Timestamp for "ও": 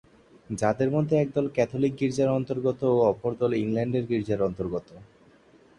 2.91-2.97